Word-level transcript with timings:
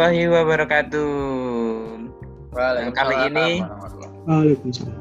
warahmatullahi 0.00 0.32
wabarakatuh. 0.32 1.12
Nah, 2.56 2.88
kali 2.96 3.16
ini 3.28 3.48
Waalaikumsalam. 4.24 4.96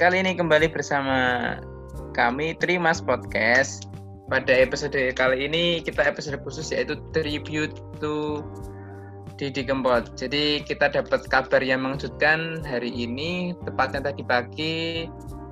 kali 0.00 0.16
ini 0.24 0.32
kembali 0.32 0.72
bersama 0.72 1.18
kami 2.16 2.56
Trimas 2.56 3.04
Podcast. 3.04 3.84
Pada 4.32 4.48
episode 4.56 4.96
kali 5.12 5.44
ini 5.44 5.84
kita 5.84 6.08
episode 6.08 6.40
khusus 6.40 6.72
yaitu 6.72 6.96
tribute 7.12 7.76
to 8.00 8.40
Didi 9.36 9.60
Kempot. 9.68 10.08
Jadi 10.16 10.64
kita 10.64 10.88
dapat 10.88 11.28
kabar 11.28 11.60
yang 11.60 11.84
mengejutkan 11.84 12.64
hari 12.64 12.88
ini, 12.88 13.52
tepatnya 13.68 14.08
tadi 14.08 14.24
pagi 14.24 14.76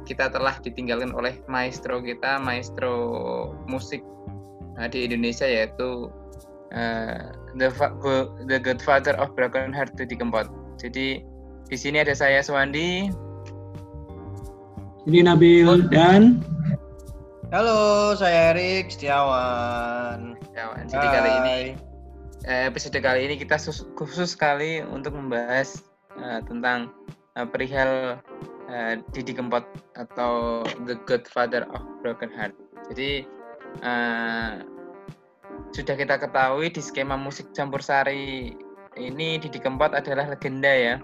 kita 0.09 0.33
telah 0.33 0.57
ditinggalkan 0.65 1.13
oleh 1.13 1.37
maestro 1.45 2.01
kita, 2.01 2.41
maestro 2.41 2.97
musik 3.69 4.01
uh, 4.81 4.89
di 4.89 5.05
Indonesia 5.05 5.45
yaitu 5.45 6.09
uh, 6.73 7.31
the 7.55 7.69
Go- 8.01 8.31
the 8.47 8.59
Godfather 8.59 9.15
of 9.19 9.35
Broken 9.35 9.71
Heart 9.71 9.95
Didi 9.95 10.17
Kempot. 10.17 10.49
Jadi 10.81 11.23
di 11.67 11.77
sini 11.77 12.01
ada 12.01 12.15
saya 12.15 12.41
Suwandi. 12.41 13.11
Ini 15.07 15.23
Nabil 15.23 15.87
dan 15.91 16.43
Halo, 17.55 18.11
saya 18.19 18.51
Erik 18.51 18.91
Setiawan. 18.91 20.35
Ya, 20.51 20.75
jadi 20.91 21.07
kali 21.07 21.31
ini 21.31 21.47
Hai. 21.47 21.65
eh, 22.43 22.63
episode 22.67 22.99
kali 22.99 23.31
ini 23.31 23.39
kita 23.39 23.55
sus- 23.55 23.87
khusus 23.95 24.35
sekali 24.35 24.83
untuk 24.83 25.15
membahas 25.15 25.79
eh, 26.19 26.43
tentang 26.51 26.91
eh, 27.39 27.47
perihal 27.47 28.19
eh, 28.67 28.99
Didi 29.15 29.31
Kempot 29.31 29.63
atau 29.95 30.67
The 30.91 30.99
Godfather 31.07 31.71
of 31.71 31.87
Broken 32.03 32.35
Heart. 32.35 32.59
Jadi 32.91 33.23
eh, 33.87 34.51
sudah 35.75 35.95
kita 35.99 36.21
ketahui 36.21 36.71
di 36.71 36.83
skema 36.83 37.19
musik 37.19 37.51
campur 37.57 37.83
sari 37.83 38.55
ini 38.97 39.37
Didi 39.37 39.61
Kempot 39.61 39.93
adalah 39.93 40.27
legenda 40.29 40.73
ya. 40.73 40.97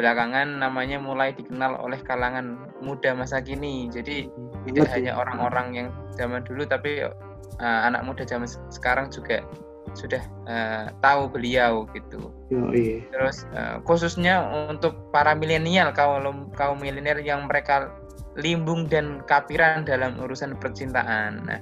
Belakangan 0.00 0.64
namanya 0.64 0.96
mulai 0.96 1.36
dikenal 1.36 1.76
oleh 1.76 2.00
kalangan 2.00 2.72
muda 2.80 3.12
masa 3.12 3.44
kini. 3.44 3.92
Jadi 3.92 4.32
tidak 4.64 4.88
Banget 4.88 4.96
hanya 4.96 5.12
ya. 5.12 5.18
orang-orang 5.20 5.66
yang 5.76 5.88
zaman 6.16 6.40
dulu 6.44 6.64
tapi 6.64 7.04
uh, 7.04 7.80
anak 7.84 8.04
muda 8.08 8.24
zaman 8.24 8.48
se- 8.48 8.60
sekarang 8.72 9.12
juga 9.12 9.44
sudah 9.92 10.22
uh, 10.48 10.88
tahu 11.04 11.28
beliau 11.28 11.84
gitu. 11.92 12.32
Yoi. 12.48 13.04
Terus 13.12 13.44
uh, 13.52 13.80
khususnya 13.84 14.40
untuk 14.72 14.96
para 15.12 15.36
milenial 15.36 15.92
kaum 15.92 16.48
kaum 16.56 16.80
milenial 16.80 17.20
yang 17.20 17.44
mereka 17.44 17.92
limbung 18.38 18.88
dan 18.88 19.20
kapiran 19.28 19.84
dalam 19.84 20.16
urusan 20.22 20.56
percintaan. 20.56 21.44
Nah, 21.44 21.60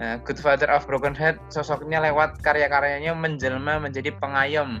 uh, 0.00 0.16
Godfather 0.22 0.70
of 0.70 0.86
Broken 0.86 1.14
Heart 1.14 1.38
sosoknya 1.50 2.00
lewat 2.02 2.40
karya-karyanya 2.40 3.14
menjelma 3.14 3.78
menjadi 3.82 4.14
pengayom 4.18 4.80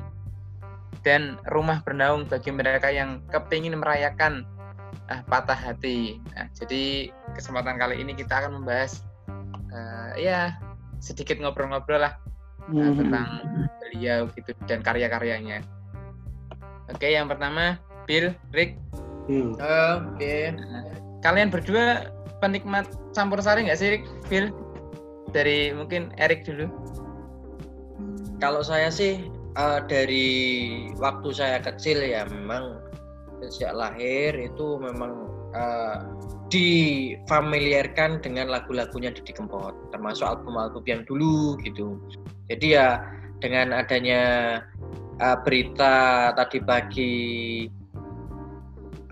dan 1.04 1.36
rumah 1.52 1.84
bernaung 1.84 2.24
bagi 2.24 2.48
mereka 2.48 2.88
yang 2.88 3.20
kepingin 3.28 3.76
merayakan 3.76 4.48
ah, 5.12 5.20
patah 5.28 5.56
hati. 5.56 6.16
Nah, 6.32 6.48
jadi 6.56 7.12
kesempatan 7.36 7.76
kali 7.76 8.00
ini 8.00 8.16
kita 8.16 8.40
akan 8.40 8.62
membahas 8.62 9.04
uh, 9.68 10.16
ya 10.16 10.56
sedikit 11.04 11.36
ngobrol-ngobrol 11.36 12.00
lah 12.08 12.16
uh, 12.16 12.72
Hmm. 12.72 12.96
tentang 12.96 13.26
beliau 13.84 14.24
gitu 14.32 14.56
dan 14.64 14.80
karya-karyanya. 14.80 15.60
Oke, 16.88 17.12
yang 17.12 17.28
pertama 17.28 17.76
Bill, 18.08 18.32
Rick, 18.56 18.80
Ya. 19.24 20.00
Oke. 20.00 20.52
kalian 21.24 21.48
berdua 21.48 22.12
penikmat 22.44 22.84
campur 23.16 23.40
sari 23.40 23.64
nggak 23.64 23.80
sih, 23.80 23.88
Rick? 23.96 24.04
Bill? 24.28 24.52
Dari 25.34 25.74
mungkin 25.74 26.14
Erik 26.22 26.46
dulu. 26.46 26.70
Kalau 28.38 28.62
saya 28.62 28.86
sih 28.88 29.26
eh, 29.58 29.80
dari 29.90 30.28
waktu 30.94 31.28
saya 31.34 31.58
kecil 31.58 31.98
ya 31.98 32.22
memang 32.30 32.78
sejak 33.42 33.74
lahir 33.74 34.32
itu 34.38 34.78
memang 34.78 35.26
eh, 35.52 35.98
difamiliarkan 36.52 38.22
dengan 38.22 38.52
lagu-lagunya 38.52 39.10
Didi 39.10 39.34
Kempot, 39.34 39.74
termasuk 39.90 40.22
album-album 40.22 40.84
yang 40.86 41.02
dulu 41.08 41.58
gitu. 41.66 41.98
Jadi 42.46 42.78
ya 42.78 43.02
dengan 43.42 43.74
adanya 43.74 44.22
eh, 45.18 45.36
berita 45.42 46.30
tadi 46.38 46.58
pagi 46.62 47.14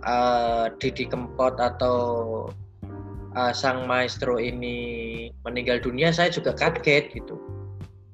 eh, 0.06 0.66
Didi 0.78 1.04
Kempot 1.08 1.58
atau 1.58 1.98
eh, 3.36 3.52
sang 3.52 3.84
maestro 3.88 4.36
ini 4.36 5.28
meninggal 5.44 5.80
dunia, 5.80 6.12
saya 6.12 6.28
juga 6.32 6.52
kaget 6.52 7.12
gitu. 7.16 7.36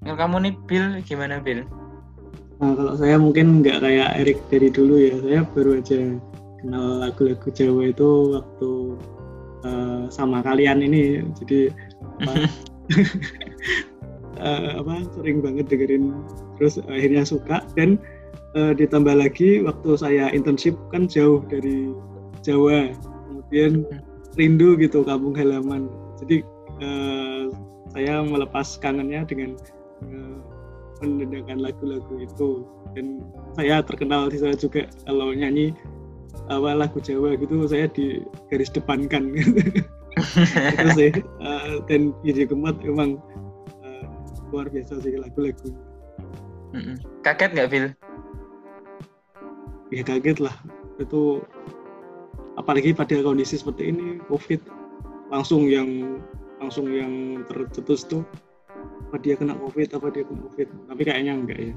Yang 0.07 0.17
kamu 0.25 0.37
nih 0.47 0.55
Bill 0.65 0.87
gimana 1.05 1.37
Bill? 1.43 1.67
Nah, 2.59 2.75
kalau 2.75 2.95
saya 2.99 3.15
mungkin 3.19 3.63
nggak 3.63 3.83
kayak 3.83 4.11
Erik 4.19 4.39
dari 4.51 4.69
dulu 4.71 4.99
ya. 4.99 5.15
Saya 5.23 5.41
baru 5.55 5.79
aja 5.79 5.99
kenal 6.59 6.87
lagu-lagu 7.07 7.49
Jawa 7.55 7.83
itu 7.91 8.11
waktu 8.35 8.71
eh, 9.67 10.03
sama 10.11 10.43
kalian 10.43 10.83
ini. 10.83 11.23
Jadi 11.39 11.71
apa, 12.19 12.33
eh, 14.43 14.71
apa 14.75 14.95
sering 15.19 15.39
banget 15.39 15.71
dengerin 15.71 16.19
terus 16.59 16.83
akhirnya 16.91 17.23
suka 17.23 17.63
dan 17.79 17.95
eh, 18.59 18.75
ditambah 18.75 19.15
lagi 19.15 19.63
waktu 19.63 19.91
saya 19.95 20.31
internship 20.35 20.75
kan 20.91 21.07
jauh 21.07 21.43
dari 21.47 21.95
Jawa. 22.43 22.91
Kemudian 23.29 23.87
rindu 24.39 24.79
gitu 24.79 25.03
kampung 25.03 25.35
halaman. 25.35 25.91
Jadi 26.23 26.47
eh, 26.81 27.43
saya 27.93 28.23
melepas 28.23 28.79
kangennya 28.79 29.27
dengan 29.27 29.59
eh, 30.07 30.39
mendengarkan 31.03 31.63
lagu-lagu 31.63 32.15
itu 32.23 32.67
dan 32.95 33.23
saya 33.55 33.83
terkenal 33.83 34.31
di 34.31 34.39
sana 34.39 34.59
juga 34.59 34.87
kalau 35.07 35.31
nyanyi 35.31 35.71
apa 36.49 36.75
lagu 36.75 36.99
Jawa 36.99 37.37
gitu 37.39 37.69
saya 37.69 37.87
di 37.93 38.25
garis 38.49 38.73
depankan 38.73 39.31
itu 39.37 40.89
sih 40.97 41.13
Eh, 41.39 41.75
dan 41.87 42.11
Didi 42.27 42.47
Kempot 42.49 42.79
emang 42.83 43.19
eh, 43.87 44.07
luar 44.51 44.67
biasa 44.71 45.03
sih 45.03 45.15
lagu-lagu. 45.19 45.71
Kaget 47.23 47.51
nggak 47.55 47.71
Bill? 47.71 47.89
ya 49.89 50.03
kaget 50.05 50.39
lah 50.41 50.53
itu 51.01 51.41
apalagi 52.59 52.91
pada 52.93 53.23
kondisi 53.23 53.57
seperti 53.57 53.95
ini 53.95 54.19
covid 54.27 54.59
langsung 55.31 55.71
yang 55.71 56.19
langsung 56.59 56.91
yang 56.91 57.47
tercetus 57.47 58.03
tuh 58.05 58.27
apa 59.09 59.17
dia 59.23 59.39
kena 59.39 59.55
covid 59.57 59.89
apa 59.95 60.11
dia 60.11 60.27
kena 60.27 60.43
covid 60.51 60.69
tapi 60.91 61.03
kayaknya 61.07 61.33
enggak 61.39 61.61
ya 61.71 61.75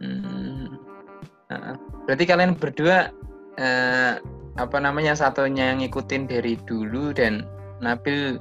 Hmm. 0.00 0.80
Berarti 2.08 2.24
kalian 2.24 2.56
berdua 2.56 3.12
eh, 3.60 4.16
apa 4.56 4.76
namanya 4.80 5.12
satunya 5.12 5.74
yang 5.74 5.84
ngikutin 5.84 6.24
dari 6.26 6.56
dulu 6.64 7.12
dan 7.12 7.44
Nabil 7.80 8.40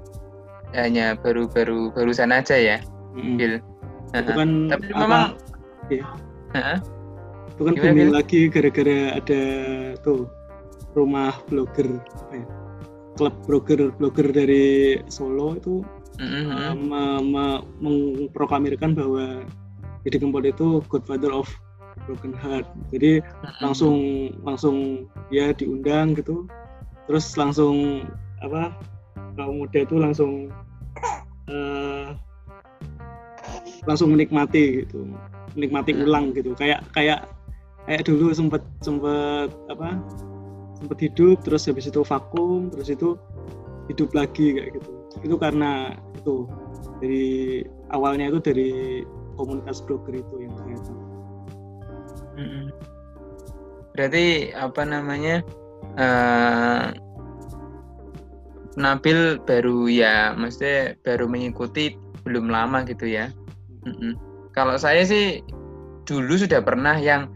hanya 0.76 1.16
baru-baru 1.20 1.92
barusan 1.96 2.32
aja 2.32 2.56
ya, 2.56 2.78
Mm-mm. 3.16 3.40
Bill. 3.40 3.56
itu 4.10 4.32
kan 4.34 4.50
Tapi 4.74 4.86
apa, 4.94 5.00
memang. 5.06 5.24
Heeh. 6.54 6.78
Itu 7.50 7.62
kan 7.66 7.74
Gimana, 7.76 7.86
booming 7.92 8.10
Bil? 8.10 8.16
lagi 8.16 8.40
gara-gara 8.48 8.98
ada 9.18 9.42
tuh 10.02 10.30
rumah 10.94 11.34
blogger 11.50 11.88
ya 12.34 12.46
klub 13.18 13.36
blogger 13.46 13.92
blogger 14.00 14.28
dari 14.32 14.98
Solo 15.12 15.58
itu 15.60 15.84
Mm-mm, 16.20 16.52
uh, 16.52 16.76
me- 16.76 17.24
me- 17.24 17.64
memproklamirkan 17.80 18.92
bahwa 18.92 19.48
Didi 20.04 20.20
Kempot 20.20 20.44
itu 20.44 20.84
Godfather 20.92 21.32
of 21.32 21.48
Broken 22.08 22.36
Heart. 22.36 22.68
Jadi 22.92 23.24
langsung 23.64 24.28
langsung 24.44 25.08
ya 25.32 25.56
diundang 25.56 26.20
gitu. 26.20 26.44
Terus 27.08 27.40
langsung 27.40 28.04
apa 28.44 28.76
kaum 29.40 29.64
muda 29.64 29.80
itu 29.80 29.96
langsung 29.96 30.52
eh, 31.48 32.08
langsung 33.88 34.12
menikmati 34.12 34.84
gitu 34.84 35.08
menikmati 35.56 35.96
Hmm. 35.96 36.04
ulang 36.04 36.26
gitu. 36.36 36.52
Kayak 36.60 36.84
kayak 36.92 37.32
kayak 37.90 38.06
dulu 38.06 38.30
sempet 38.30 38.62
sempet 38.86 39.50
apa 39.74 39.98
sempet 40.78 40.98
hidup 41.10 41.42
terus 41.42 41.66
habis 41.66 41.90
itu 41.90 42.06
vakum 42.06 42.70
terus 42.70 42.94
itu 42.94 43.18
hidup 43.90 44.14
lagi 44.14 44.54
kayak 44.54 44.78
gitu 44.78 44.92
itu 45.26 45.36
karena 45.42 45.98
itu 46.14 46.46
dari 47.02 47.66
awalnya 47.90 48.30
itu 48.30 48.40
dari 48.40 48.72
komunitas 49.40 49.80
broker 49.80 50.12
itu 50.12 50.36
yang 50.44 50.54
ternyata. 50.60 50.92
Berarti 53.96 54.52
apa 54.56 54.82
namanya? 54.84 55.42
eh 55.96 56.86
Nabil 58.80 59.44
baru 59.44 59.92
ya, 59.92 60.32
maksudnya 60.40 60.96
baru 61.04 61.28
mengikuti 61.28 62.00
belum 62.24 62.48
lama 62.48 62.88
gitu 62.88 63.12
ya. 63.12 63.28
Mm-mm. 63.84 64.16
Kalau 64.56 64.80
saya 64.80 65.04
sih 65.04 65.44
dulu 66.08 66.40
sudah 66.40 66.64
pernah 66.64 66.96
yang 66.96 67.28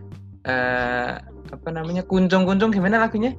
eh 0.43 1.11
apa 1.53 1.69
namanya 1.69 2.03
kuncung-kuncung 2.03 2.71
gimana 2.71 2.99
lagunya? 2.99 3.33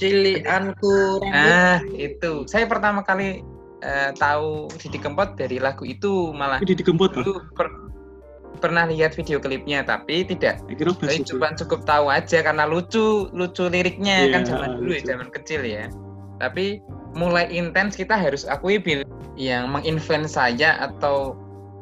Cilianku 0.00 1.20
Ah 1.28 1.84
itu, 1.92 2.48
saya 2.48 2.64
pertama 2.64 3.04
kali 3.04 3.44
eh, 3.84 4.10
tahu 4.16 4.72
Didi 4.80 4.98
Kempot 4.98 5.36
dari 5.36 5.60
lagu 5.60 5.84
itu 5.84 6.32
malah 6.32 6.58
Ini 6.64 6.72
di 6.72 6.84
Kempot 6.84 7.12
dulu 7.12 7.44
per- 7.52 7.92
pernah 8.58 8.86
lihat 8.86 9.12
video 9.18 9.42
klipnya 9.42 9.82
tapi 9.82 10.22
tidak 10.24 10.62
Saya 11.02 11.18
itu. 11.18 11.34
cuma 11.34 11.50
cukup 11.52 11.82
tahu 11.82 12.06
aja 12.08 12.40
karena 12.40 12.62
lucu 12.64 13.26
lucu 13.34 13.66
liriknya 13.66 14.30
Iya, 14.30 14.32
kan 14.32 14.42
zaman 14.46 14.68
dulu 14.78 14.90
ya 14.94 15.00
lucu. 15.02 15.08
zaman 15.10 15.28
kecil 15.34 15.60
ya 15.66 15.84
tapi 16.38 16.78
mulai 17.12 17.50
intens 17.50 17.98
kita 17.98 18.14
harus 18.14 18.46
akui 18.46 18.78
Bil 18.78 19.02
yang 19.34 19.66
menginfluence 19.68 20.38
saya 20.38 20.78
atau 20.78 21.34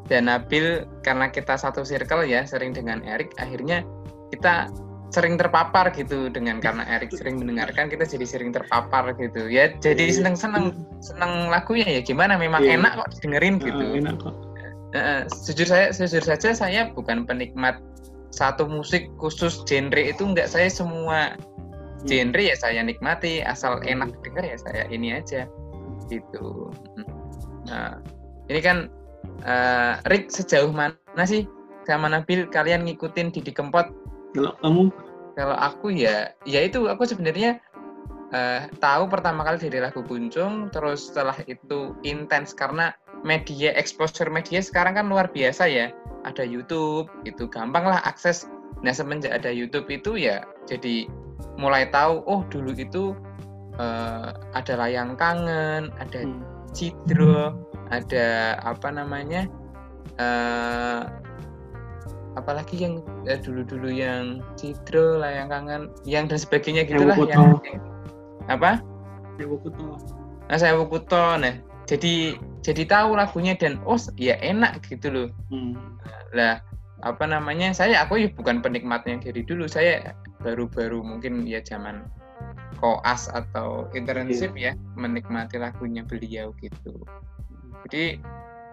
dan 0.08 0.30
Nabil 0.30 0.86
karena 1.02 1.28
kita 1.28 1.58
satu 1.58 1.82
circle 1.82 2.24
ya 2.24 2.46
sering 2.46 2.72
dengan 2.72 3.02
Erik 3.04 3.34
akhirnya 3.36 3.82
kita 4.30 4.70
sering 5.10 5.34
terpapar 5.34 5.90
gitu 5.90 6.30
dengan 6.30 6.62
karena 6.62 6.86
Erik 6.86 7.10
sering 7.10 7.42
mendengarkan 7.42 7.90
kita 7.90 8.06
jadi 8.06 8.26
sering 8.26 8.54
terpapar 8.54 9.10
gitu 9.18 9.50
ya 9.50 9.74
jadi 9.82 10.06
Iya. 10.06 10.14
seneng 10.22 10.36
seneng 10.38 10.64
seneng 11.02 11.50
lagunya 11.50 11.98
ya 11.98 12.00
gimana 12.06 12.38
memang 12.38 12.62
Iya. 12.62 12.78
enak 12.78 12.92
kok 12.94 13.08
dengerin 13.22 13.56
Ah, 13.58 13.64
gitu 13.66 13.84
enak 13.98 14.16
kok. 14.22 14.34
Nah, 14.90 15.22
jujur 15.46 15.66
saya 15.70 15.86
jujur 15.94 16.22
saja 16.22 16.50
saya 16.54 16.90
bukan 16.94 17.22
penikmat 17.26 17.78
satu 18.30 18.66
musik 18.70 19.10
khusus 19.18 19.62
genre 19.66 19.98
itu 19.98 20.22
enggak 20.22 20.46
saya 20.46 20.70
semua 20.70 21.34
Hmm. 21.34 22.06
genre 22.06 22.42
ya 22.42 22.54
saya 22.54 22.80
nikmati 22.82 23.42
asal 23.42 23.82
enak 23.82 24.14
denger 24.22 24.44
ya 24.46 24.56
saya 24.62 24.82
ini 24.90 25.14
aja 25.18 25.46
gitu. 26.06 26.70
Nah, 27.66 27.98
ini 28.50 28.60
kan 28.62 28.90
eh, 29.44 29.94
Rick 30.08 30.32
sejauh 30.32 30.72
mana 30.72 31.24
sih 31.24 31.48
sama 31.88 32.06
Nabil 32.12 32.46
kalian 32.48 32.86
ngikutin 32.86 33.32
Didi 33.34 33.52
Kempot? 33.52 33.88
Kalau 34.36 34.54
kamu? 34.62 34.84
Kalau 35.34 35.56
aku 35.56 35.94
ya 35.94 36.34
ya 36.44 36.60
itu 36.66 36.86
aku 36.86 37.06
sebenarnya 37.08 37.58
eh, 38.34 38.68
tahu 38.78 39.08
pertama 39.08 39.46
kali 39.46 39.58
dari 39.58 39.80
lagu 39.80 40.04
Kuncung 40.04 40.68
terus 40.70 41.10
setelah 41.10 41.36
itu 41.48 41.96
intens 42.04 42.52
karena 42.52 42.92
media 43.20 43.76
exposure 43.76 44.32
media 44.32 44.60
sekarang 44.64 44.96
kan 44.96 45.06
luar 45.08 45.28
biasa 45.32 45.66
ya. 45.66 45.88
Ada 46.28 46.44
YouTube 46.44 47.08
itu 47.24 47.48
gampang 47.48 47.88
lah 47.88 48.04
akses. 48.04 48.44
Nah 48.84 48.92
semenjak 48.92 49.32
ada 49.32 49.48
YouTube 49.48 49.88
itu 49.88 50.20
ya 50.20 50.44
jadi 50.68 51.08
mulai 51.56 51.88
tahu 51.88 52.24
oh 52.28 52.44
dulu 52.48 52.76
itu 52.76 53.16
eh, 53.80 54.30
ada 54.54 54.74
layang 54.76 55.16
kangen 55.16 55.88
ada 55.96 56.20
hmm, 56.24 56.44
Cidro 56.70 57.69
ada 57.90 58.56
apa 58.62 58.88
namanya 58.94 59.50
eh 60.16 61.02
apalagi 62.38 62.78
yang 62.78 63.02
eh, 63.26 63.38
dulu-dulu 63.42 63.90
yang 63.90 64.40
Cidro 64.54 65.18
layang 65.18 65.50
kangen 65.50 65.82
yang 66.06 66.30
dan 66.30 66.38
sebagainya 66.38 66.86
gitulah 66.86 67.18
yang 67.18 67.58
Kuto. 67.58 67.74
apa? 68.46 68.80
Waktu 69.40 69.68
itu 69.72 69.84
nah 70.50 70.58
saya 70.58 70.78
Kuto 70.86 71.38
nah 71.38 71.54
jadi 71.90 72.38
jadi 72.62 72.82
tahu 72.86 73.18
lagunya 73.18 73.58
dan 73.58 73.82
oh 73.82 73.98
ya 74.14 74.38
enak 74.38 74.78
gitu 74.86 75.10
loh. 75.10 75.28
Hmm, 75.50 75.74
lah 76.30 76.62
apa 77.00 77.24
namanya 77.24 77.72
saya 77.72 78.04
aku 78.04 78.20
ya 78.20 78.28
bukan 78.30 78.60
penikmatnya 78.60 79.18
dari 79.24 79.40
dulu 79.42 79.64
saya 79.64 80.12
baru-baru 80.44 81.00
mungkin 81.00 81.48
ya 81.48 81.64
zaman 81.64 82.04
koas 82.76 83.28
atau 83.32 83.88
internship 83.96 84.52
ya 84.56 84.76
menikmati 84.96 85.56
lagunya 85.56 86.04
beliau 86.04 86.52
gitu 86.60 86.92
jadi 87.88 88.20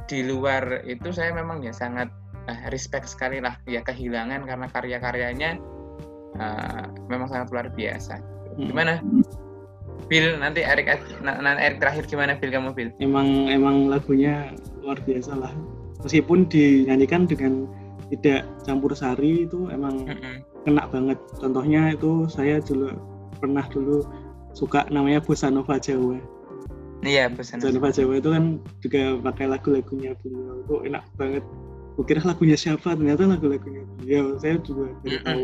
di 0.07 0.19
luar 0.23 0.87
itu 0.87 1.11
saya 1.11 1.35
memang 1.35 1.63
ya 1.63 1.75
sangat 1.75 2.07
eh, 2.47 2.59
respect 2.71 3.11
sekali 3.11 3.43
lah 3.43 3.59
ya 3.67 3.83
kehilangan 3.83 4.47
karena 4.47 4.67
karya-karyanya 4.71 5.59
eh, 6.39 6.83
memang 7.11 7.27
sangat 7.27 7.47
luar 7.51 7.67
biasa. 7.71 8.19
Hmm. 8.57 8.67
gimana? 8.73 8.93
Bill 10.07 10.39
nanti 10.39 10.63
Erik 10.63 10.87
na- 11.19 11.41
nanti 11.43 11.61
Erik 11.67 11.83
terakhir 11.83 12.07
gimana 12.07 12.39
Bill 12.39 12.53
kamu 12.53 12.71
Bill 12.71 12.89
emang 13.03 13.51
emang 13.51 13.91
lagunya 13.91 14.55
luar 14.79 14.97
biasa 15.03 15.35
lah. 15.35 15.51
Meskipun 16.05 16.47
dinyanyikan 16.47 17.27
dengan 17.27 17.67
tidak 18.07 18.47
campur 18.63 18.95
sari 18.95 19.43
itu 19.43 19.67
emang 19.67 20.07
Mm-mm. 20.07 20.45
kena 20.63 20.87
banget. 20.87 21.19
Contohnya 21.43 21.91
itu 21.91 22.23
saya 22.31 22.63
dulu 22.63 22.95
pernah 23.35 23.65
dulu 23.67 24.07
suka 24.55 24.87
namanya 24.89 25.19
bossa 25.19 25.51
nova 25.51 25.75
Jawa 25.77 26.17
iya 27.05 27.29
pesan 27.29 27.61
Jawa 27.61 28.17
itu 28.17 28.29
kan 28.33 28.57
juga 28.81 29.01
pakai 29.21 29.45
lagu-lagunya 29.49 30.17
beliau. 30.21 30.65
Itu 30.65 30.75
enak 30.87 31.03
banget. 31.17 31.43
Kukira 31.97 32.21
lagunya 32.25 32.57
siapa? 32.57 32.93
Ternyata 32.93 33.25
lagu-lagunya 33.25 33.83
beliau. 33.97 34.37
Saya 34.41 34.61
juga 34.61 34.93
baru 35.01 35.17
tahu 35.25 35.43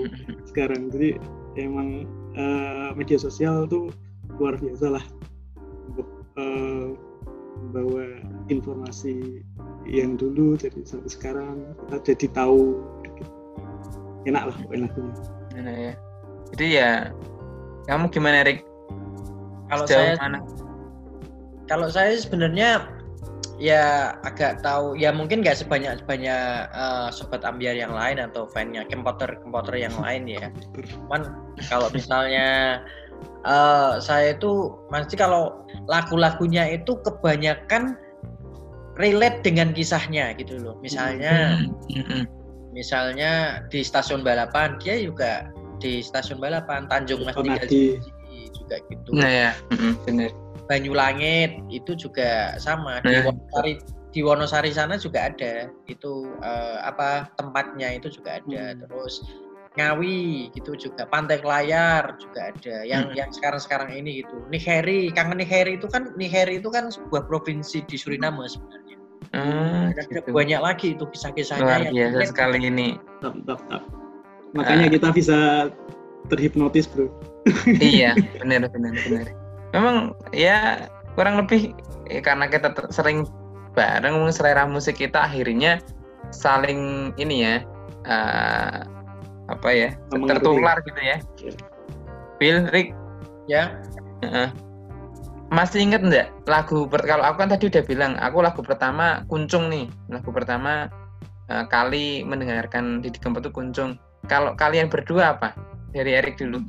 sekarang. 0.50 0.82
Jadi 0.94 1.18
emang 1.58 2.10
eh, 2.34 2.90
media 2.98 3.18
sosial 3.22 3.70
tuh 3.70 3.94
luar 4.38 4.58
biasa 4.58 4.98
lah 4.98 5.06
untuk 5.94 6.08
eh, 6.38 6.88
membawa 7.64 8.06
informasi 8.50 9.42
yang 9.86 10.18
dulu 10.18 10.58
jadi 10.58 10.82
sampai 10.86 11.10
sekarang. 11.10 11.56
Kita 11.86 11.98
jadi 12.14 12.28
tahu 12.34 12.82
enak 14.26 14.44
lah 14.50 14.58
lagunya. 14.58 15.14
Nah, 15.54 15.76
ya. 15.92 15.94
Jadi 16.54 16.66
ya 16.78 17.10
kamu 17.90 18.14
gimana 18.14 18.46
Erik? 18.46 18.64
Kalau 19.68 19.86
Sejauh 19.90 20.16
saya 20.16 20.22
mana? 20.22 20.40
Kalau 21.68 21.88
saya 21.88 22.16
sebenarnya 22.20 22.88
ya 23.62 24.18
agak 24.26 24.66
tahu 24.66 24.98
ya 24.98 25.14
mungkin 25.14 25.46
nggak 25.46 25.56
sebanyak 25.56 26.02
sebanyak 26.04 26.68
eh, 26.74 27.08
sobat 27.14 27.46
ambiar 27.46 27.78
yang 27.78 27.94
lain 27.94 28.20
atau 28.20 28.50
fannya 28.50 28.84
komputer 28.90 29.38
komputer 29.40 29.88
yang 29.88 29.96
lain 30.02 30.28
ya. 30.28 30.48
Cuman 30.74 31.32
kalau 31.70 31.88
misalnya 31.94 32.82
eh, 33.46 33.94
saya 34.02 34.36
itu 34.36 34.74
pasti 34.90 35.16
kalau 35.16 35.64
lagu-lagunya 35.88 36.74
itu 36.74 36.98
kebanyakan 37.06 37.96
relate 38.98 39.42
dengan 39.42 39.74
kisahnya 39.74 40.34
gitu 40.38 40.60
loh. 40.62 40.76
Misalnya 40.82 41.64
misalnya 42.74 43.64
di 43.70 43.86
stasiun 43.86 44.26
balapan 44.26 44.82
dia 44.82 44.98
juga 44.98 45.54
di 45.78 46.02
stasiun 46.02 46.42
balapan 46.42 46.90
Tanjung 46.90 47.22
Mas 47.24 47.38
tinggal 47.38 47.68
di. 47.70 48.02
juga 48.54 48.80
gitu. 48.90 49.10
Nah 49.14 49.30
ya, 49.30 49.52
mm-mm, 49.74 49.94
bener. 50.06 50.32
Banyulangit 50.74 51.52
itu 51.70 51.94
juga 51.94 52.58
sama 52.58 52.98
di 53.06 53.14
Nah. 53.14 53.30
Wonosari 53.30 53.74
di 54.14 54.22
Wonosari 54.26 54.70
sana 54.74 54.98
juga 54.98 55.30
ada 55.30 55.70
itu 55.86 56.34
eh, 56.42 56.78
apa 56.82 57.30
tempatnya 57.38 57.94
itu 57.94 58.10
juga 58.10 58.42
ada 58.42 58.74
Hmm. 58.74 58.82
terus 58.82 59.22
Ngawi 59.74 60.54
gitu 60.54 60.78
juga 60.78 61.10
Pantai 61.10 61.42
Layar 61.42 62.14
juga 62.22 62.54
ada 62.54 62.86
yang 62.86 63.10
Hmm. 63.10 63.18
yang 63.18 63.30
sekarang-sekarang 63.34 63.90
ini 63.98 64.22
gitu 64.22 64.46
Niheri 64.54 65.10
kangen 65.14 65.42
Niheri 65.42 65.82
itu 65.82 65.90
kan 65.90 66.14
Niheri 66.14 66.62
itu 66.62 66.70
kan 66.70 66.94
sebuah 66.94 67.26
provinsi 67.26 67.82
di 67.86 67.98
Suriname 67.98 68.46
sebenarnya 68.50 68.98
Hmm, 69.34 69.90
Dan 69.90 69.98
ada 69.98 70.22
gitu. 70.22 70.30
banyak 70.30 70.62
lagi 70.62 70.94
itu 70.94 71.10
kisah-kisahnya 71.10 71.66
Luar 71.66 71.82
yang 71.90 71.94
biasa 71.98 72.14
relate 72.22 72.30
sekali 72.30 72.60
ini. 72.70 72.88
Tap, 73.18 73.34
tap, 73.50 73.60
tap. 73.66 73.84
makanya 74.54 74.86
kita 74.94 75.10
bisa 75.10 75.38
terhipnotis 76.30 76.86
bro 76.86 77.10
iya, 77.82 78.14
benar 78.38 78.70
benar 78.70 78.94
benar. 78.94 79.26
Memang 79.74 80.14
ya 80.32 80.88
kurang 81.18 81.42
lebih 81.42 81.74
ya, 82.10 82.22
karena 82.22 82.46
kita 82.46 82.74
sering 82.94 83.26
bareng 83.74 84.30
selera 84.30 84.70
musik 84.70 85.02
kita 85.02 85.26
akhirnya 85.26 85.82
saling 86.30 87.14
ini 87.18 87.36
ya 87.42 87.56
eh, 88.06 88.78
apa 89.50 89.70
ya 89.74 89.90
Mengerti. 90.14 90.30
tertular 90.46 90.78
gitu 90.86 91.02
ya. 91.02 91.18
Bill, 92.42 92.66
Rick, 92.70 92.94
ya. 93.50 93.82
Heeh. 94.26 94.50
Masih 95.54 95.86
inget 95.86 96.02
nggak 96.02 96.50
lagu 96.50 96.90
kalau 96.90 97.22
aku 97.22 97.46
kan 97.46 97.50
tadi 97.54 97.70
udah 97.70 97.84
bilang 97.86 98.18
aku 98.18 98.42
lagu 98.42 98.62
pertama 98.66 99.22
kuncung 99.30 99.70
nih. 99.70 99.90
Lagu 100.10 100.30
pertama 100.30 100.90
eh, 101.50 101.66
kali 101.70 102.22
mendengarkan 102.26 103.02
Didi 103.02 103.18
Kempot 103.22 103.46
itu 103.46 103.54
kuncung. 103.54 103.98
Kalau 104.30 104.56
kalian 104.56 104.88
berdua 104.88 105.38
apa? 105.38 105.54
Dari 105.94 106.18
Erik 106.18 106.42
dulu. 106.42 106.64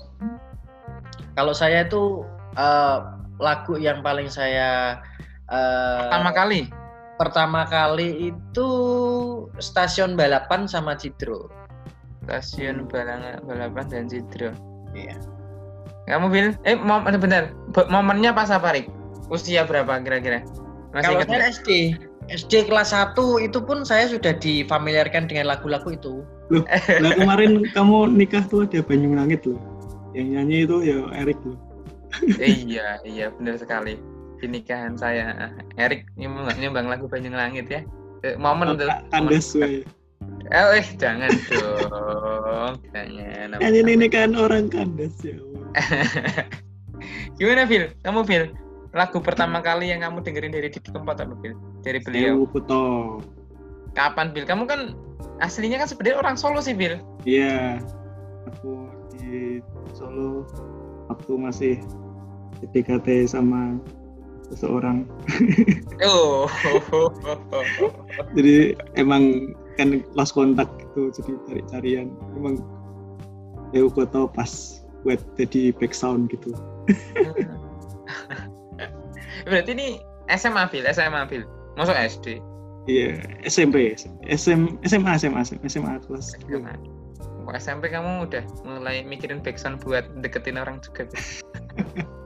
Kalau 1.35 1.55
saya 1.57 1.87
itu 1.87 2.27
eh, 2.55 2.97
lagu 3.39 3.75
yang 3.77 4.01
paling 4.01 4.27
saya 4.27 4.99
eh, 5.51 5.99
pertama 6.07 6.31
kali 6.31 6.61
pertama 7.15 7.63
kali 7.65 8.35
itu 8.35 8.69
stasiun 9.59 10.19
balapan 10.19 10.67
sama 10.67 10.99
Cidro. 10.99 11.47
stasiun 12.25 12.89
balapan 13.45 13.87
dan 13.93 14.09
Cidro 14.09 14.51
Iya. 14.95 15.19
kamu 16.07 16.27
Bill 16.31 16.49
eh 16.65 16.75
mom 16.75 17.05
bentar 17.05 17.53
Bo- 17.75 17.89
momennya 17.91 18.33
pas 18.33 18.49
apa 18.49 18.75
Rik 18.75 18.89
usia 19.29 19.65
berapa 19.65 19.99
kira-kira 20.01 20.45
masih 20.95 21.17
Kalau 21.19 21.27
saya? 21.27 21.51
SD, 21.51 21.69
SD 22.31 22.71
kelas 22.71 22.95
1 22.95 23.19
itu 23.43 23.59
pun 23.59 23.83
saya 23.83 24.07
sudah 24.07 24.31
difamiliarkan 24.39 25.27
dengan 25.27 25.51
lagu-lagu 25.51 25.91
itu. 25.91 26.23
Nah 27.03 27.13
kemarin 27.19 27.67
kamu 27.75 28.15
nikah 28.15 28.47
tuh 28.47 28.63
ada 28.63 28.79
Banyung 28.79 29.19
Langit 29.19 29.43
loh. 29.43 29.59
Yang 30.15 30.27
nyanyi 30.39 30.57
itu 30.63 30.77
ya 30.87 30.99
Erik 31.19 31.41
loh. 31.43 31.59
Iya 32.39 33.01
iya 33.03 33.27
benar 33.35 33.59
sekali 33.59 33.99
di 34.39 34.47
nikahan 34.51 34.95
saya 34.95 35.51
Erik 35.81 36.07
nyumbang, 36.15 36.59
nyumbang 36.61 36.87
lagu 36.91 37.07
Banyung 37.09 37.35
Langit 37.35 37.67
ya 37.71 37.81
Eh, 38.25 38.41
momen 38.41 38.81
tuh 38.81 38.89
momen. 39.13 39.37
wae. 39.37 39.85
Eh, 40.49 40.67
eh, 40.81 40.87
jangan 40.97 41.29
dong. 41.53 42.73
Jangan. 42.89 43.61
Nyanyi 43.61 43.81
ini 43.85 44.09
kan 44.09 44.33
orang 44.33 44.73
kandas 44.73 45.13
ya. 45.29 45.37
Gimana, 47.37 47.69
Phil? 47.69 47.93
Kamu, 48.01 48.25
Phil? 48.25 48.49
lagu 48.95 49.19
pertama 49.19 49.59
kali 49.59 49.91
yang 49.91 50.07
kamu 50.07 50.23
dengerin 50.23 50.55
dari 50.55 50.71
Didi 50.71 50.87
Kempot 50.87 51.19
apa 51.19 51.35
Bil? 51.35 51.59
Dari 51.83 51.99
beliau. 51.99 52.39
Sewu 52.39 52.47
Kuto. 52.47 52.83
Kapan 53.99 54.31
Bil? 54.31 54.47
Kamu 54.47 54.71
kan 54.71 54.95
aslinya 55.43 55.83
kan 55.83 55.91
sebenarnya 55.91 56.23
orang 56.23 56.39
Solo 56.39 56.63
sih 56.63 56.79
Bil. 56.79 57.03
Iya. 57.27 57.83
Aku 58.55 58.87
di 59.19 59.59
Solo 59.93 60.47
waktu 61.11 61.33
masih 61.35 61.75
PDKT 62.63 63.31
sama 63.31 63.79
seseorang. 64.53 65.09
Oh. 66.05 66.51
Jadi 68.35 68.75
emang 68.99 69.55
kan 69.79 70.03
lost 70.19 70.35
kontak 70.35 70.67
gitu 70.83 71.15
jadi 71.15 71.33
cari-carian. 71.47 72.11
Emang 72.35 72.59
Sewu 73.71 73.89
Kuto 73.95 74.27
pas 74.27 74.83
buat 75.07 75.23
jadi 75.39 75.71
back 75.79 75.95
sound 75.95 76.35
gitu. 76.35 76.51
Berarti 79.49 79.71
ini 79.73 80.03
SMA 80.35 80.67
Bil, 80.69 80.85
SMA 80.91 81.23
Bil. 81.31 81.47
Masuk 81.79 81.95
SD. 81.95 82.43
Iya, 82.85 83.17
SMP, 83.49 83.97
SM, 83.97 84.77
SMA, 84.85 85.13
SMA, 85.17 85.41
SMA 85.47 85.93
kelas. 86.05 86.37
SMA. 86.45 86.75
Kok 87.45 87.57
SMP 87.57 87.93
kamu 87.93 88.29
udah 88.29 88.45
mulai 88.65 89.05
mikirin 89.05 89.41
backsound 89.41 89.81
buat 89.85 90.05
deketin 90.21 90.61
orang 90.61 90.81
juga. 90.85 91.09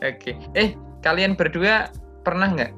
Oke. 0.00 0.36
Eh, 0.52 0.76
kalian 1.00 1.38
berdua 1.38 1.88
pernah 2.26 2.52
nggak 2.52 2.72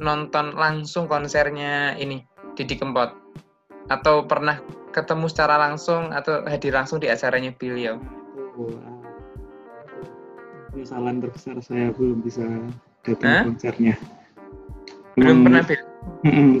nonton 0.00 0.56
langsung 0.56 1.10
konsernya 1.10 1.94
ini 1.98 2.22
Didi 2.54 2.76
Kempot? 2.78 3.10
Atau 3.90 4.24
pernah 4.26 4.62
ketemu 4.90 5.26
secara 5.30 5.58
langsung 5.58 6.10
atau 6.10 6.42
hadir 6.46 6.74
langsung 6.74 7.02
di 7.02 7.10
acaranya 7.10 7.50
beliau? 7.54 7.98
Wah. 8.58 8.98
Penyesalan 10.70 11.18
terbesar 11.18 11.58
saya 11.62 11.90
belum 11.90 12.22
bisa 12.22 12.46
datang 13.02 13.30
Hah? 13.30 13.42
konsernya. 13.50 13.94
Belum 15.18 15.42
Emang- 15.42 15.44
pernah, 15.50 15.62
Bil? 15.66 15.82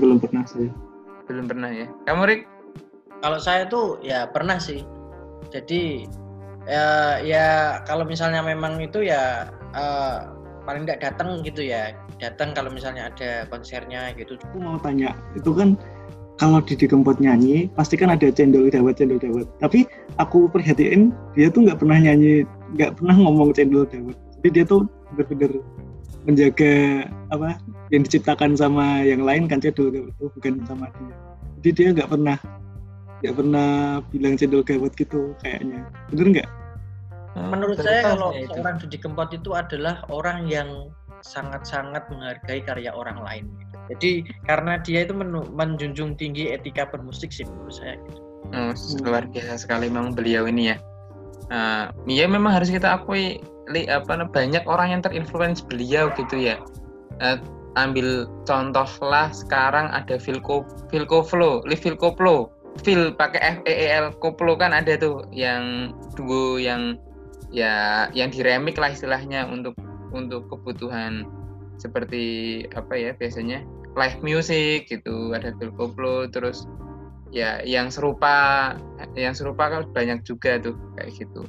Belum 0.02 0.18
pernah 0.18 0.42
saya. 0.50 0.70
Belum 1.30 1.44
pernah 1.46 1.70
ya. 1.70 1.86
Kamu 2.10 2.22
Rik? 2.26 2.42
Kalau 3.22 3.38
saya 3.38 3.70
tuh 3.70 4.02
ya 4.02 4.26
pernah 4.26 4.58
sih. 4.58 4.82
Jadi 5.54 6.02
ya, 6.66 7.18
ya 7.22 7.78
kalau 7.86 8.02
misalnya 8.02 8.42
memang 8.42 8.82
itu 8.82 9.06
ya 9.06 9.46
eh, 9.74 10.18
paling 10.64 10.86
nggak 10.86 11.02
datang 11.02 11.40
gitu 11.42 11.64
ya. 11.64 11.96
Datang 12.20 12.52
kalau 12.52 12.70
misalnya 12.70 13.08
ada 13.10 13.48
konsernya 13.48 14.12
gitu. 14.14 14.36
Aku 14.38 14.60
mau 14.60 14.76
tanya, 14.78 15.16
itu 15.34 15.50
kan 15.56 15.74
kalau 16.40 16.64
Didi 16.64 16.88
Kempot 16.88 17.20
nyanyi, 17.20 17.68
pasti 17.76 18.00
kan 18.00 18.08
ada 18.08 18.32
cendol 18.32 18.72
dawet 18.72 18.96
cendol 18.96 19.20
dawet. 19.20 19.44
Tapi 19.60 19.84
aku 20.16 20.48
perhatiin 20.48 21.12
dia 21.36 21.52
tuh 21.52 21.68
nggak 21.68 21.84
pernah 21.84 22.00
nyanyi, 22.00 22.48
nggak 22.80 22.96
pernah 22.96 23.12
ngomong 23.12 23.52
cendol 23.52 23.84
dawet. 23.84 24.16
Jadi 24.40 24.48
dia 24.56 24.64
tuh 24.64 24.88
bener-bener 25.12 25.60
menjaga 26.24 27.04
apa 27.28 27.60
yang 27.92 28.04
diciptakan 28.08 28.56
sama 28.56 29.04
yang 29.04 29.20
lain 29.20 29.48
kan 29.52 29.60
cendol 29.60 29.92
dawet 29.92 30.16
itu 30.16 30.26
bukan 30.32 30.64
sama 30.64 30.88
dia. 30.96 31.16
Jadi 31.60 31.70
dia 31.76 31.88
nggak 31.92 32.08
pernah 32.08 32.38
nggak 33.20 33.34
pernah 33.36 33.68
bilang 34.08 34.34
cendol 34.40 34.64
dawet 34.64 34.92
gitu 34.96 35.36
kayaknya. 35.44 35.84
Bener 36.08 36.26
nggak? 36.40 36.48
Menurut 37.38 37.78
Baru 37.78 37.86
saya 37.86 38.02
kalau 38.02 38.30
itu. 38.34 38.50
seorang 38.50 38.76
Didi 38.82 38.98
Kempot 38.98 39.30
itu 39.30 39.50
adalah 39.54 40.02
orang 40.10 40.50
yang 40.50 40.90
sangat-sangat 41.22 42.08
menghargai 42.10 42.64
karya 42.64 42.90
orang 42.90 43.22
lain. 43.22 43.44
gitu. 43.54 43.76
Jadi 43.90 44.10
karena 44.46 44.78
dia 44.82 45.06
itu 45.06 45.14
menu- 45.14 45.50
menjunjung 45.54 46.18
tinggi 46.18 46.50
etika 46.50 46.90
bermusik 46.90 47.30
sih 47.30 47.46
menurut 47.46 47.74
saya. 47.74 47.94
gitu. 48.08 48.20
Oh, 48.50 48.72
luar 49.06 49.30
biasa 49.30 49.62
sekali 49.62 49.86
memang 49.86 50.16
beliau 50.16 50.50
ini 50.50 50.74
ya. 50.74 50.76
Eh, 51.50 51.86
Iya 52.10 52.26
memang 52.26 52.54
harus 52.58 52.70
kita 52.70 52.98
akui 52.98 53.38
li, 53.70 53.86
apa 53.86 54.26
banyak 54.26 54.66
orang 54.66 54.98
yang 54.98 55.02
terinfluence 55.02 55.62
beliau 55.62 56.10
gitu 56.18 56.34
ya. 56.34 56.58
Eh, 57.22 57.38
ambil 57.78 58.26
contoh 58.42 58.88
lah 58.98 59.30
sekarang 59.30 59.86
ada 59.94 60.18
Vilco 60.18 60.66
Vilco 60.90 61.22
Flow, 61.22 61.62
Li 61.62 61.78
Vilco 61.78 62.10
Flow, 62.18 62.50
Phil 62.82 63.14
pakai 63.14 63.38
F 63.38 63.58
E 63.66 63.74
E 63.74 63.86
L 63.90 64.14
Koplo 64.18 64.54
kan 64.58 64.74
ada 64.74 64.94
tuh 64.98 65.26
yang 65.30 65.94
duo 66.18 66.58
yang 66.58 66.98
ya 67.50 68.06
yang 68.14 68.30
diremik 68.30 68.78
lah 68.78 68.94
istilahnya 68.94 69.46
untuk 69.50 69.74
untuk 70.14 70.46
kebutuhan 70.50 71.26
seperti 71.78 72.64
apa 72.74 72.94
ya 72.94 73.10
biasanya 73.14 73.62
live 73.98 74.18
music 74.22 74.86
gitu 74.90 75.34
ada 75.34 75.50
Phil 75.58 75.74
Koplo 75.74 76.30
terus 76.30 76.66
ya 77.34 77.62
yang 77.62 77.90
serupa 77.90 78.74
yang 79.14 79.34
serupa 79.34 79.70
kan 79.70 79.86
banyak 79.90 80.22
juga 80.26 80.58
tuh 80.58 80.74
kayak 80.98 81.10
gitu. 81.14 81.46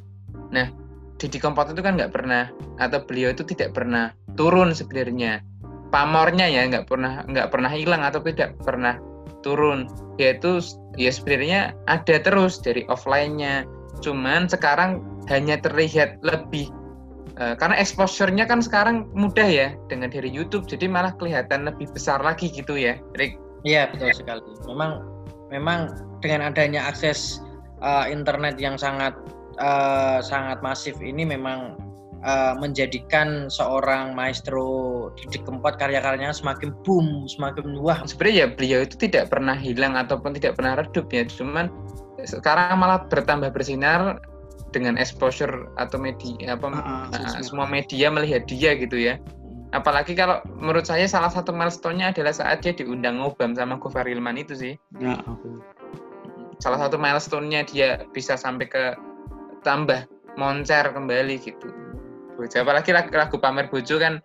Nah 0.53 0.69
Didi 1.17 1.37
Kempot 1.37 1.69
itu 1.69 1.81
kan 1.85 1.97
nggak 1.97 2.13
pernah 2.13 2.49
atau 2.81 3.01
beliau 3.05 3.29
itu 3.29 3.45
tidak 3.45 3.77
pernah 3.77 4.13
turun 4.33 4.73
sebenarnya. 4.73 5.45
Pamornya 5.93 6.47
ya 6.47 6.65
nggak 6.65 6.87
pernah 6.87 7.21
nggak 7.27 7.51
pernah 7.51 7.69
hilang 7.69 8.01
atau 8.01 8.23
tidak 8.25 8.57
pernah 8.61 8.97
turun. 9.45 9.85
Yaitu 10.17 10.61
ya 10.97 11.13
sebenarnya 11.13 11.77
ada 11.85 12.15
terus 12.21 12.57
dari 12.61 12.85
offline-nya 12.89 13.69
cuman 14.01 14.49
sekarang 14.49 15.05
hanya 15.29 15.61
terlihat 15.61 16.17
lebih 16.25 16.67
eh, 17.37 17.55
karena 17.55 17.77
exposure-nya 17.77 18.49
kan 18.49 18.59
sekarang 18.59 19.07
mudah 19.13 19.45
ya 19.45 19.77
dengan 19.87 20.09
dari 20.09 20.27
YouTube 20.27 20.65
jadi 20.65 20.89
malah 20.89 21.13
kelihatan 21.15 21.69
lebih 21.69 21.87
besar 21.93 22.19
lagi 22.19 22.49
gitu 22.49 22.75
ya 22.75 22.97
Rick 23.15 23.37
Iya 23.61 23.93
betul 23.93 24.13
sekali. 24.13 24.41
Memang 24.65 25.05
memang 25.53 25.79
dengan 26.21 26.49
adanya 26.49 26.89
akses 26.89 27.41
uh, 27.81 28.09
internet 28.09 28.57
yang 28.57 28.77
sangat 28.77 29.13
uh, 29.61 30.17
sangat 30.23 30.63
masif 30.65 30.97
ini 30.97 31.21
memang 31.27 31.77
uh, 32.25 32.57
menjadikan 32.57 33.51
seorang 33.53 34.17
maestro 34.17 35.09
Didi 35.17 35.45
Kempot 35.45 35.77
karya-karyanya 35.77 36.33
semakin 36.33 36.73
boom, 36.81 37.29
semakin 37.29 37.77
wah. 37.77 38.01
sebenarnya 38.01 38.35
ya 38.37 38.47
beliau 38.49 38.79
itu 38.81 38.95
tidak 38.97 39.29
pernah 39.29 39.53
hilang 39.53 39.93
ataupun 39.93 40.33
tidak 40.33 40.57
pernah 40.57 40.81
redup 40.81 41.05
ya 41.13 41.27
cuman 41.29 41.69
sekarang 42.25 42.77
malah 42.79 43.05
bertambah 43.07 43.51
bersinar 43.53 44.19
dengan 44.71 44.95
exposure 44.95 45.67
atau 45.75 45.99
media 45.99 46.55
apa 46.55 46.67
uh, 46.71 47.07
sosmed. 47.11 47.43
semua 47.43 47.67
media 47.67 48.07
melihat 48.07 48.47
dia 48.47 48.71
gitu 48.79 48.95
ya 48.95 49.19
apalagi 49.75 50.15
kalau 50.15 50.39
menurut 50.59 50.83
saya 50.87 51.07
salah 51.07 51.31
satu 51.31 51.51
milestone-nya 51.55 52.11
adalah 52.11 52.35
saat 52.35 52.63
dia 52.63 52.75
diundang 52.75 53.19
ngobam 53.19 53.55
sama 53.55 53.79
Gofar 53.79 54.07
Hilman 54.07 54.39
itu 54.39 54.55
sih 54.55 54.73
Ya, 54.99 55.19
oke. 55.27 55.47
salah 56.59 56.79
satu 56.79 56.95
milestone-nya 56.99 57.67
dia 57.67 58.03
bisa 58.15 58.35
sampai 58.35 58.67
ke 58.67 58.83
tambah 59.63 60.07
moncer 60.39 60.91
kembali 60.91 61.35
gitu 61.43 61.69
apalagi 62.57 62.89
lagu, 62.89 63.13
lagu 63.13 63.37
pamer 63.37 63.69
bojo 63.69 64.01
kan 64.01 64.17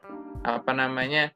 apa 0.47 0.73
namanya 0.73 1.29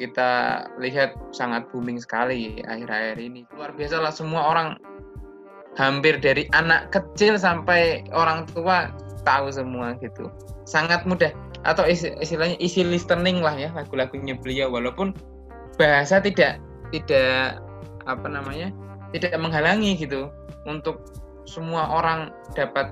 kita 0.00 0.64
lihat 0.80 1.12
sangat 1.36 1.68
booming 1.68 2.00
sekali 2.00 2.64
akhir-akhir 2.64 3.18
ini 3.20 3.44
luar 3.52 3.74
biasa 3.76 4.00
lah 4.00 4.14
semua 4.14 4.46
orang 4.48 4.80
hampir 5.78 6.18
dari 6.18 6.50
anak 6.50 6.90
kecil 6.90 7.38
sampai 7.38 8.02
orang 8.10 8.46
tua 8.50 8.90
tahu 9.22 9.52
semua 9.52 9.94
gitu 10.02 10.26
sangat 10.66 11.04
mudah 11.06 11.30
atau 11.68 11.84
isi- 11.84 12.16
istilahnya 12.18 12.56
easy 12.58 12.80
listening 12.82 13.44
lah 13.44 13.52
ya 13.52 13.68
lagu-lagunya 13.76 14.34
beliau 14.40 14.72
walaupun 14.72 15.12
bahasa 15.76 16.18
tidak 16.18 16.58
tidak 16.90 17.60
apa 18.08 18.26
namanya 18.26 18.72
tidak 19.14 19.36
menghalangi 19.36 19.98
gitu 19.98 20.30
untuk 20.64 21.02
semua 21.44 21.88
orang 21.90 22.30
dapat 22.54 22.90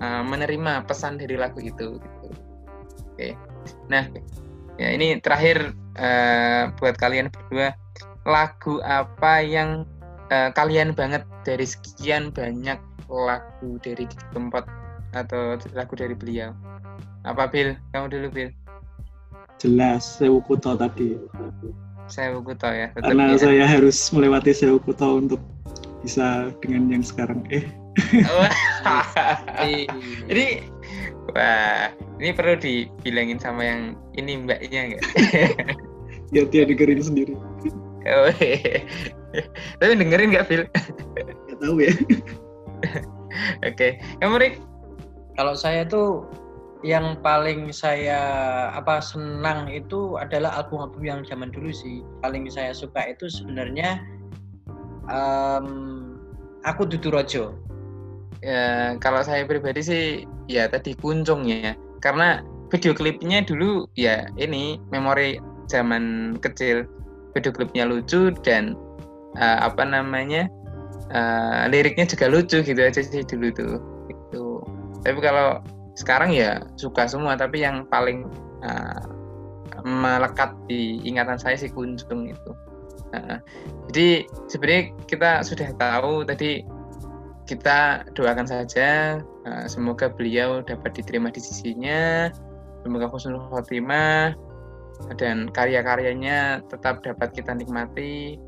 uh, 0.00 0.24
menerima 0.24 0.84
pesan 0.88 1.20
dari 1.20 1.36
lagu 1.36 1.60
itu 1.60 2.00
gitu. 2.00 2.26
Oke. 3.12 3.36
Nah, 3.92 4.08
ya 4.80 4.88
ini 4.96 5.20
terakhir 5.20 5.76
uh, 6.00 6.72
buat 6.80 6.96
kalian 6.96 7.28
berdua 7.28 7.76
lagu 8.24 8.80
apa 8.84 9.44
yang 9.44 9.84
uh, 10.30 10.50
kalian 10.54 10.94
banget 10.94 11.26
dari 11.42 11.66
sekian 11.66 12.30
banyak 12.30 12.78
lagu 13.10 13.70
dari 13.82 14.06
Kempot 14.30 14.64
atau 15.12 15.58
lagu 15.74 15.94
dari 15.98 16.14
beliau. 16.14 16.54
Apa 17.26 17.50
Bil? 17.50 17.74
Kamu 17.90 18.06
dulu 18.08 18.26
Bil. 18.30 18.50
Jelas 19.60 20.16
Sewu 20.16 20.40
Kuto 20.40 20.78
tadi. 20.78 21.18
Saya 22.08 22.34
tau 22.58 22.72
ya. 22.72 22.90
tetap 22.90 23.06
Karena 23.12 23.34
ya. 23.34 23.38
saya 23.38 23.64
harus 23.66 23.98
melewati 24.14 24.54
Sewu 24.54 24.78
Kuto 24.80 25.20
untuk 25.20 25.42
bisa 26.00 26.48
dengan 26.64 26.88
yang 26.88 27.04
sekarang. 27.04 27.44
Eh, 27.52 27.66
Wah. 28.24 28.54
Eh, 29.60 29.84
Jadi 30.30 30.46
wah, 31.36 31.92
ini 32.16 32.30
perlu 32.32 32.56
dibilangin 32.56 33.36
sama 33.36 33.66
yang 33.66 33.80
ini 34.16 34.40
mbaknya 34.40 34.80
enggak? 34.94 35.04
ya 36.34 36.42
dia 36.48 36.62
dengerin 36.64 37.02
sendiri. 37.04 37.34
Tapi 39.80 39.92
dengerin 39.98 40.34
nggak, 40.34 40.46
Phil? 40.46 40.62
Gak 41.48 41.58
tahu 41.62 41.84
ya. 41.84 41.92
Oke. 43.68 44.00
Kamu, 44.18 44.36
Rik? 44.40 44.58
Kalau 45.38 45.54
saya 45.54 45.86
tuh 45.86 46.26
yang 46.80 47.20
paling 47.20 47.68
saya 47.76 48.20
apa 48.72 49.04
senang 49.04 49.68
itu 49.68 50.16
adalah 50.16 50.64
album-album 50.64 51.02
yang 51.04 51.20
zaman 51.24 51.52
dulu 51.52 51.70
sih. 51.70 52.00
Paling 52.24 52.48
saya 52.48 52.72
suka 52.72 53.12
itu 53.12 53.28
sebenarnya 53.28 54.00
em, 55.08 55.66
aku 56.64 56.88
Dudu 56.88 57.12
Rojo. 57.12 57.56
Ya, 58.40 58.96
kalau 59.04 59.20
saya 59.20 59.44
pribadi 59.44 59.84
sih, 59.84 60.04
ya 60.48 60.64
tadi 60.72 60.96
kuncung 60.96 61.44
ya. 61.44 61.76
Karena 62.00 62.40
video 62.72 62.96
klipnya 62.96 63.44
dulu 63.44 63.84
ya 63.98 64.30
ini 64.38 64.80
memori 64.88 65.36
zaman 65.66 66.34
kecil 66.40 66.86
video 67.34 67.52
klipnya 67.52 67.84
lucu 67.86 68.32
dan 68.46 68.78
uh, 69.38 69.58
apa 69.66 69.82
namanya 69.86 70.50
uh, 71.12 71.68
liriknya 71.70 72.08
juga 72.08 72.26
lucu 72.30 72.62
gitu 72.64 72.80
aja 72.80 73.00
sih 73.04 73.22
dulu 73.26 73.48
tuh 73.54 73.76
itu 74.10 74.44
tapi 75.04 75.18
kalau 75.20 75.60
sekarang 75.98 76.32
ya 76.32 76.64
suka 76.80 77.04
semua 77.04 77.36
tapi 77.36 77.60
yang 77.60 77.84
paling 77.90 78.24
uh, 78.64 79.04
melekat 79.84 80.52
di 80.68 81.00
ingatan 81.04 81.40
saya 81.40 81.56
si 81.56 81.68
kunjung 81.72 82.28
itu. 82.28 82.52
Uh, 83.10 83.42
jadi 83.90 84.22
sebenarnya 84.46 84.84
kita 85.10 85.30
sudah 85.42 85.68
tahu 85.74 86.22
tadi 86.22 86.62
kita 87.50 88.06
doakan 88.14 88.46
saja 88.46 89.18
uh, 89.42 89.66
semoga 89.66 90.06
beliau 90.06 90.62
dapat 90.62 90.94
diterima 90.94 91.34
di 91.34 91.42
sisinya 91.42 92.30
semoga 92.86 93.10
khusnul 93.10 93.50
khotimah 93.50 94.38
dan 95.18 95.50
karya-karyanya 95.50 96.62
tetap 96.70 97.02
dapat 97.02 97.34
kita 97.34 97.50
nikmati 97.50 98.38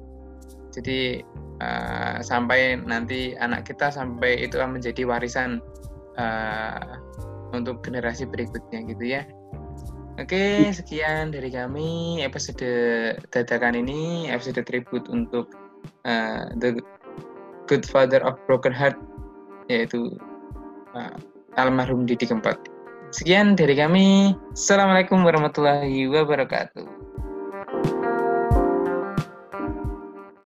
jadi 0.72 1.22
uh, 1.60 2.18
sampai 2.24 2.80
nanti 2.80 3.36
anak 3.36 3.68
kita 3.68 3.92
sampai 3.92 4.40
itu 4.40 4.56
akan 4.56 4.80
menjadi 4.80 5.04
warisan 5.04 5.60
uh, 6.16 6.98
untuk 7.52 7.84
generasi 7.84 8.24
berikutnya 8.24 8.82
gitu 8.88 9.04
ya 9.04 9.22
Oke, 10.20 10.68
sekian 10.76 11.32
dari 11.32 11.48
kami 11.48 12.20
episode 12.20 12.68
dadakan 13.32 13.80
ini, 13.80 14.28
episode 14.28 14.60
tribute 14.68 15.08
untuk 15.08 15.48
uh, 16.04 16.52
The 16.60 16.84
Good 17.64 17.88
Father 17.88 18.20
of 18.20 18.36
Broken 18.44 18.76
Heart 18.76 19.00
yaitu 19.72 20.12
uh, 20.92 21.16
almarhum 21.56 22.04
Didi 22.04 22.28
Kempot. 22.28 22.60
Sekian 23.08 23.56
dari 23.56 23.72
kami. 23.72 24.36
Assalamualaikum 24.52 25.24
warahmatullahi 25.24 26.04
wabarakatuh. 26.12 27.01